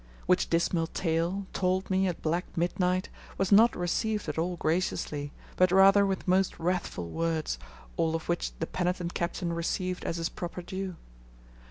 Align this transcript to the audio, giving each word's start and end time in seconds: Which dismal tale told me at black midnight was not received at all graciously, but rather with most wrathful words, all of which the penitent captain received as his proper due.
Which 0.25 0.49
dismal 0.49 0.87
tale 0.87 1.45
told 1.53 1.91
me 1.91 2.07
at 2.07 2.23
black 2.23 2.45
midnight 2.57 3.09
was 3.37 3.51
not 3.51 3.75
received 3.75 4.27
at 4.27 4.37
all 4.39 4.55
graciously, 4.57 5.31
but 5.57 5.71
rather 5.71 6.07
with 6.07 6.27
most 6.27 6.57
wrathful 6.57 7.11
words, 7.11 7.59
all 7.97 8.15
of 8.15 8.27
which 8.27 8.51
the 8.57 8.65
penitent 8.65 9.13
captain 9.13 9.53
received 9.53 10.03
as 10.03 10.17
his 10.17 10.29
proper 10.29 10.63
due. 10.63 10.95